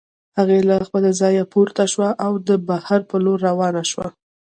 هغې 0.37 0.59
له 0.69 0.75
خپله 0.87 1.09
ځايه 1.21 1.43
پورته 1.53 1.83
شوه 1.93 2.09
او 2.25 2.33
د 2.47 2.49
بهر 2.67 2.99
په 3.09 3.15
لور 3.23 3.37
روانه 3.49 3.83
شوه. 3.91 4.07